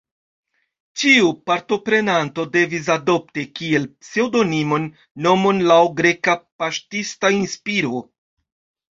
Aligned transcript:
Ĉiu 0.99 1.27
partoprenanto 1.49 2.45
devis 2.55 2.87
adopti, 2.93 3.43
kiel 3.59 3.85
pseŭdonimon, 4.05 4.87
nomon 5.27 5.59
laŭ 5.73 5.77
greka 5.99 6.35
paŝtista 6.63 7.31
inspiro. 7.41 8.01